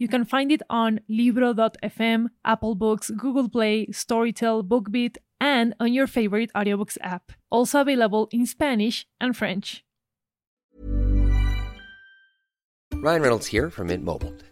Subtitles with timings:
[0.00, 6.06] You can find it on Libro.fm, Apple Books, Google Play, Storytel, BookBeat, and on your
[6.06, 7.32] favorite audiobooks app.
[7.50, 9.84] Also available in Spanish and French.
[12.94, 14.32] Ryan Reynolds here from Mint Mobile.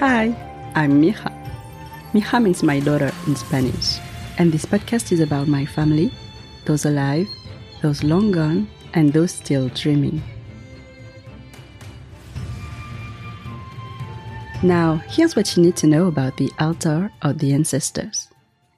[0.00, 0.34] Hi,
[0.74, 1.30] I'm Mija.
[2.14, 3.98] Mija means my daughter in Spanish,
[4.38, 6.10] and this podcast is about my family,
[6.64, 7.28] those alive,
[7.82, 10.22] those long gone, and those still dreaming.
[14.62, 18.28] Now, here's what you need to know about the altar of the ancestors.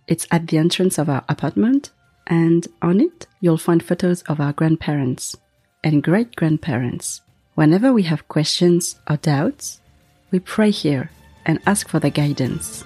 [0.08, 1.92] It's at the entrance of our apartment,
[2.26, 5.36] and on it, you'll find photos of our grandparents
[5.84, 7.20] and great grandparents.
[7.54, 9.78] Whenever we have questions or doubts,
[10.32, 11.10] we pray here
[11.46, 12.82] and ask for their guidance.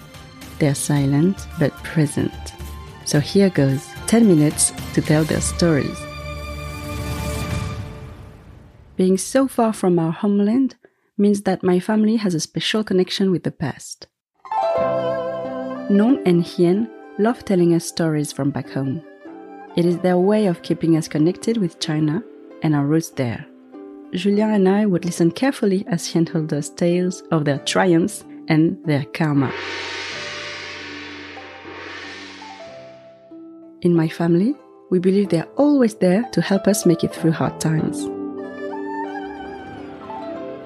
[0.59, 2.33] They're silent but present.
[3.05, 5.97] So here goes 10 minutes to tell their stories.
[8.97, 10.75] Being so far from our homeland
[11.17, 14.09] means that my family has a special connection with the past.
[15.89, 19.03] Nong and Hien love telling us stories from back home.
[19.77, 22.25] It is their way of keeping us connected with China
[22.63, 23.47] and our roots there.
[24.13, 28.79] Julien and I would listen carefully as Hien told us tales of their triumphs and
[28.85, 29.53] their karma.
[33.83, 34.55] In my family,
[34.91, 38.09] we believe they are always there to help us make it through hard times.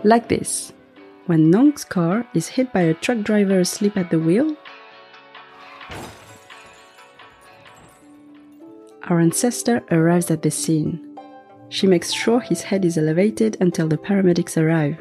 [0.04, 0.72] Like this
[1.26, 4.56] when Nong's car is hit by a truck driver asleep at the wheel,
[9.04, 11.09] our ancestor arrives at the scene.
[11.70, 14.98] She makes sure his head is elevated until the paramedics arrive.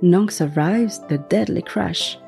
[0.00, 2.18] Nong survives the deadly crash.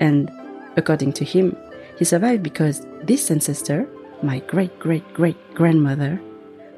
[0.00, 0.30] And,
[0.76, 1.56] according to him,
[1.98, 3.88] he survived because this ancestor,
[4.22, 6.20] my great great great grandmother,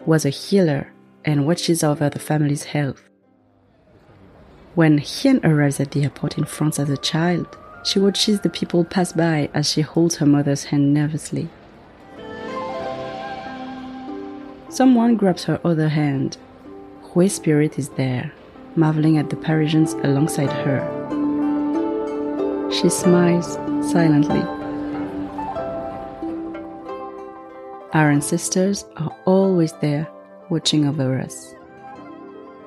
[0.07, 0.93] was a healer
[1.25, 3.03] and watches over the family's health.
[4.77, 7.47] When Hien arrives at the airport in France as a child,
[7.85, 11.49] she watches the people pass by as she holds her mother's hand nervously.
[14.69, 16.37] Someone grabs her other hand.
[17.15, 18.33] Hui's spirit is there,
[18.75, 20.83] marveling at the Parisians alongside her.
[22.73, 23.55] She smiles
[23.93, 24.43] silently.
[27.93, 30.09] Our ancestors are always there,
[30.51, 31.55] watching over us.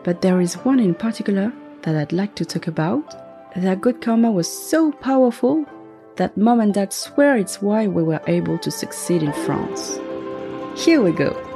[0.06, 3.04] But there is one in particular that I'd like to talk about.
[3.54, 5.66] Their good karma was so powerful
[6.16, 10.00] that mom and dad swear it's why we were able to succeed in France.
[10.78, 11.47] Here we go.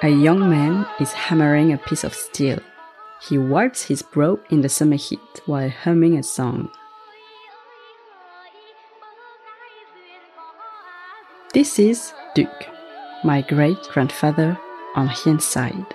[0.00, 2.60] A young man is hammering a piece of steel.
[3.20, 6.70] He wipes his brow in the summer heat while humming a song.
[11.52, 12.68] This is Duc,
[13.24, 14.56] my great grandfather
[14.94, 15.86] on Hien's side.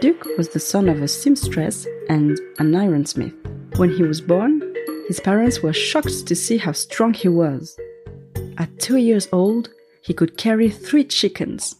[0.00, 3.34] Duc was the son of a seamstress and an ironsmith.
[3.76, 4.62] When he was born,
[5.08, 7.76] his parents were shocked to see how strong he was.
[8.56, 9.70] At two years old,
[10.08, 11.76] he could carry three chickens.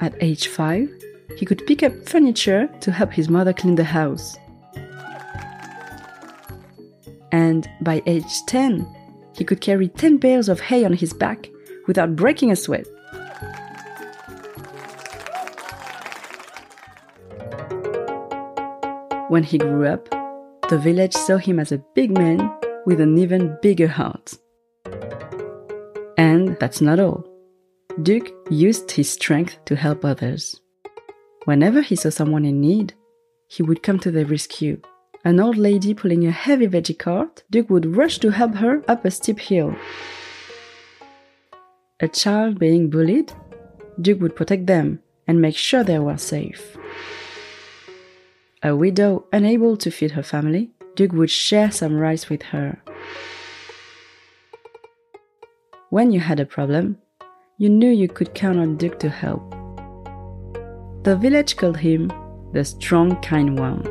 [0.00, 0.86] At age five,
[1.34, 4.36] he could pick up furniture to help his mother clean the house.
[7.32, 8.86] And by age 10,
[9.34, 11.48] he could carry 10 bales of hay on his back
[11.86, 12.86] without breaking a sweat.
[19.30, 20.06] When he grew up,
[20.68, 22.52] the village saw him as a big man
[22.84, 24.36] with an even bigger heart.
[26.18, 27.24] And that's not all.
[28.02, 30.60] Duc used his strength to help others.
[31.46, 32.92] Whenever he saw someone in need,
[33.46, 34.82] he would come to their rescue,
[35.24, 39.04] an old lady pulling a heavy veggie cart, Duc would rush to help her up
[39.04, 39.74] a steep hill.
[42.00, 43.32] A child being bullied,
[44.00, 46.76] Duc would protect them and make sure they were safe.
[48.62, 52.80] A widow unable to feed her family, Duc would share some rice with her.
[55.90, 56.98] When you had a problem,
[57.56, 59.40] you knew you could count on Duc to help.
[61.04, 62.12] The village called him
[62.52, 63.86] the strong, kind one.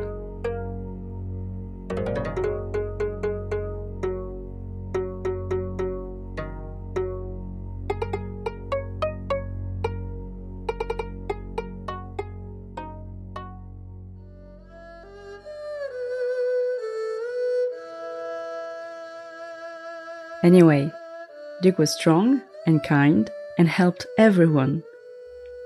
[20.44, 20.92] Anyway,
[21.60, 23.28] Duc was strong and kind
[23.58, 24.84] and helped everyone.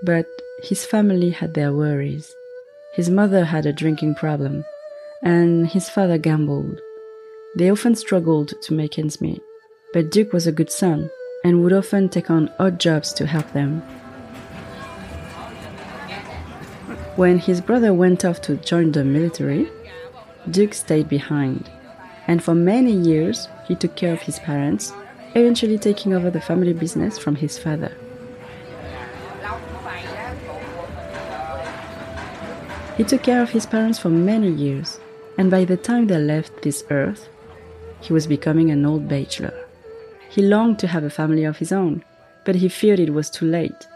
[0.02, 0.26] But
[0.62, 2.34] his family had their worries.
[2.94, 4.64] His mother had a drinking problem,
[5.22, 6.80] and his father gambled.
[7.56, 9.42] They often struggled to make ends meet,
[9.92, 11.10] but Duc was a good son
[11.44, 13.82] and would often take on odd jobs to help them.
[17.16, 19.68] When his brother went off to join the military,
[20.50, 21.68] Duc stayed behind,
[22.26, 24.94] and for many years he took care of his parents,
[25.34, 27.96] eventually taking over the family business from his father.
[32.96, 35.00] He took care of his parents for many years,
[35.38, 37.28] and by the time they left this earth,
[38.00, 39.54] he was becoming an old bachelor.
[40.28, 42.04] He longed to have a family of his own,
[42.44, 43.88] but he feared it was too late.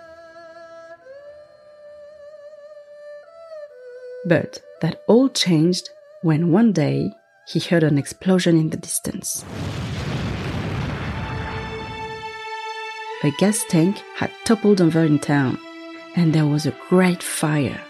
[4.25, 5.91] But that all changed
[6.23, 7.13] when one day
[7.47, 9.45] he heard an explosion in the distance.
[13.27, 15.59] A gas tank had toppled over in town,
[16.15, 17.81] and there was a great fire.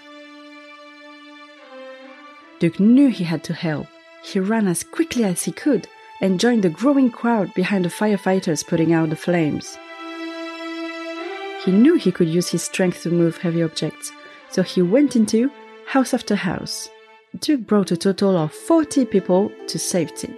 [2.59, 3.87] Duc knew he had to help.
[4.25, 5.89] He ran as quickly as he could
[6.23, 9.77] and joined the growing crowd behind the firefighters putting out the flames.
[11.67, 14.11] He knew he could use his strength to move heavy objects,
[14.49, 15.51] so he went into
[15.87, 16.89] house after house.
[17.41, 20.35] Duc brought a total of 40 people to safety.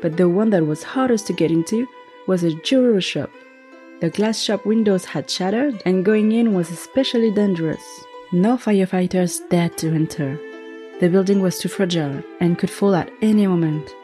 [0.00, 1.88] But the one that was hardest to get into
[2.28, 3.30] was a jewelry shop.
[4.00, 7.84] The glass shop windows had shattered, and going in was especially dangerous.
[8.32, 10.40] No firefighters dared to enter.
[11.00, 13.94] The building was too fragile and could fall at any moment.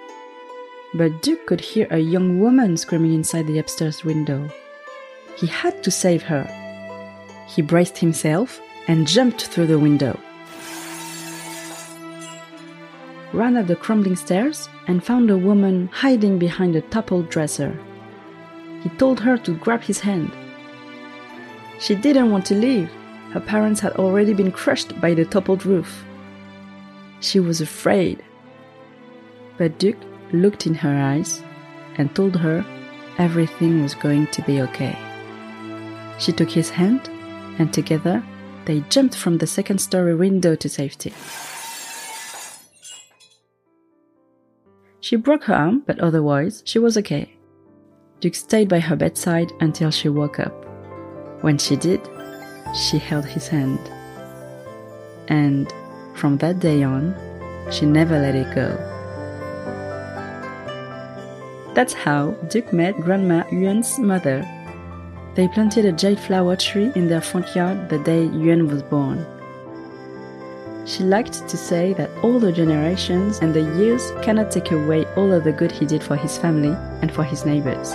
[0.92, 4.50] But Duc could hear a young woman screaming inside the upstairs window.
[5.36, 6.44] He had to save her.
[7.48, 10.20] He braced himself and jumped through the window.
[13.32, 17.78] Ran up the crumbling stairs and found a woman hiding behind a toppled dresser.
[18.86, 20.30] He told her to grab his hand.
[21.80, 22.88] She didn't want to leave.
[23.32, 26.04] Her parents had already been crushed by the toppled roof.
[27.18, 28.22] She was afraid.
[29.58, 29.96] But Duc
[30.32, 31.42] looked in her eyes
[31.96, 32.64] and told her
[33.18, 34.96] everything was going to be okay.
[36.20, 37.08] She took his hand,
[37.58, 38.22] and together
[38.66, 41.12] they jumped from the second story window to safety.
[45.00, 47.35] She broke her arm, but otherwise she was okay.
[48.20, 50.64] Duc stayed by her bedside until she woke up.
[51.42, 52.00] When she did,
[52.74, 53.78] she held his hand.
[55.28, 55.72] And
[56.14, 57.14] from that day on,
[57.70, 58.68] she never let it go.
[61.74, 64.48] That's how Duc met Grandma Yuan's mother.
[65.34, 69.26] They planted a jade flower tree in their front yard the day Yuan was born.
[70.86, 75.32] She liked to say that all the generations and the years cannot take away all
[75.32, 77.92] of the good he did for his family and for his neighbors.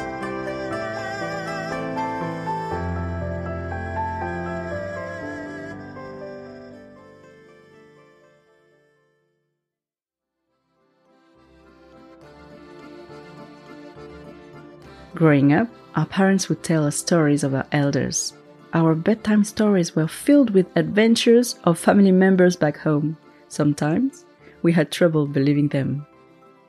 [15.15, 18.33] Growing up, our parents would tell us stories of our elders.
[18.73, 23.17] Our bedtime stories were filled with adventures of family members back home.
[23.49, 24.23] Sometimes
[24.61, 26.05] we had trouble believing them.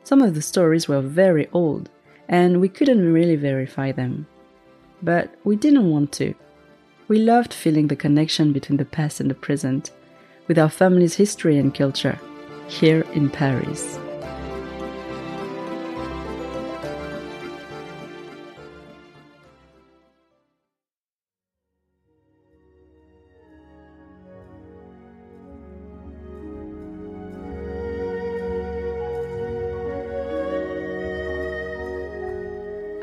[0.03, 1.91] Some of the stories were very old,
[2.29, 4.27] and we couldn't really verify them.
[5.01, 6.35] But we didn't want to.
[7.07, 9.93] We loved feeling the connection between the past and the present,
[10.49, 12.19] with our family's history and culture,
[12.67, 13.99] here in Paris.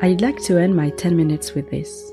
[0.02, 2.10] I'd like to end my 10 minutes with this.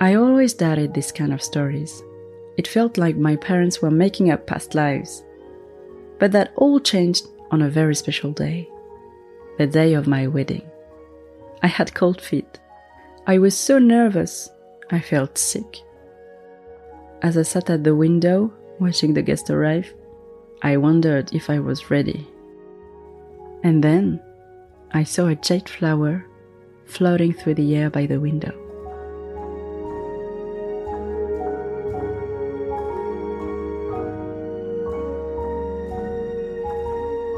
[0.00, 2.02] I always doubted this kind of stories.
[2.58, 5.24] It felt like my parents were making up past lives.
[6.18, 8.68] But that all changed on a very special day
[9.56, 10.62] the day of my wedding.
[11.62, 12.60] I had cold feet.
[13.26, 14.50] I was so nervous,
[14.90, 15.78] I felt sick.
[17.22, 19.92] As I sat at the window watching the guests arrive,
[20.62, 22.28] I wondered if I was ready.
[23.64, 24.20] And then
[24.92, 26.24] I saw a jade flower
[26.88, 28.52] floating through the air by the window.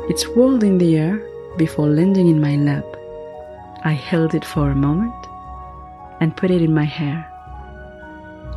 [0.09, 1.23] It swirled in the air
[1.57, 2.85] before landing in my lap.
[3.85, 5.15] I held it for a moment
[6.21, 7.27] and put it in my hair.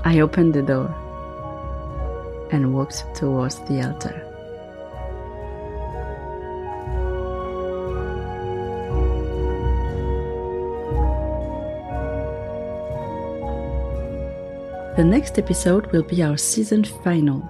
[0.03, 0.93] I opened the door
[2.51, 4.22] and walked towards the altar.
[14.95, 17.49] The next episode will be our season final.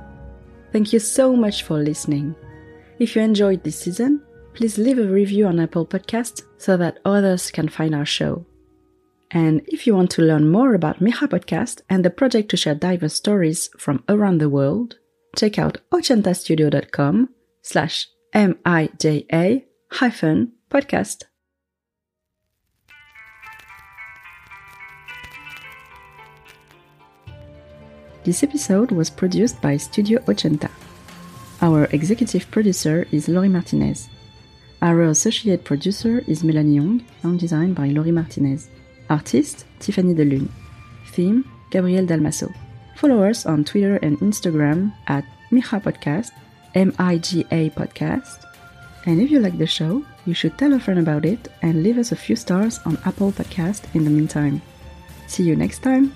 [0.71, 2.35] Thank you so much for listening.
[2.99, 4.21] If you enjoyed this season,
[4.53, 8.45] please leave a review on Apple Podcasts so that others can find our show.
[9.31, 12.75] And if you want to learn more about Mija Podcast and the project to share
[12.75, 14.99] diverse stories from around the world,
[15.35, 17.27] check out ochentastudio.com
[17.61, 21.23] slash M-I-J-A hyphen podcast.
[28.23, 30.71] This episode was produced by Studio Ochenta.
[31.61, 34.07] Our executive producer is Lory Martinez.
[34.81, 38.69] Our associate producer is Melanie Young, sound design by Lory Martinez.
[39.09, 40.47] Artist Tiffany Delune.
[41.11, 42.53] Theme Gabriel Dalmaso.
[42.95, 46.31] Follow us on Twitter and Instagram at Mija Podcast,
[46.75, 48.45] M I G A Podcast.
[49.05, 51.97] And if you like the show, you should tell a friend about it and leave
[51.97, 54.61] us a few stars on Apple Podcast in the meantime.
[55.27, 56.15] See you next time.